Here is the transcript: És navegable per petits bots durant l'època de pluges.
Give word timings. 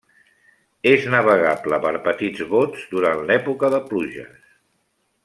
És 0.91 1.03
navegable 1.15 1.79
per 1.85 1.91
petits 2.09 2.41
bots 2.53 2.89
durant 2.97 3.23
l'època 3.29 3.71
de 3.75 3.83
pluges. 3.93 4.33